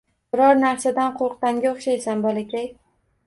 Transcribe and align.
-Biror 0.35 0.55
narsadan 0.61 1.11
qo‘rqqanga 1.19 1.71
o‘xshaysan, 1.73 2.23
bolakay... 2.27 2.67